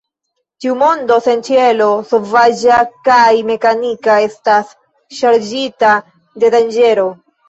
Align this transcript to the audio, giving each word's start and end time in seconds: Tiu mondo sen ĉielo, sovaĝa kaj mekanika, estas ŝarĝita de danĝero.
Tiu 0.63 0.75
mondo 0.77 1.15
sen 1.25 1.41
ĉielo, 1.49 1.89
sovaĝa 2.13 2.77
kaj 3.07 3.27
mekanika, 3.49 4.15
estas 4.29 4.71
ŝarĝita 5.19 5.93
de 6.45 6.51
danĝero. 6.57 7.05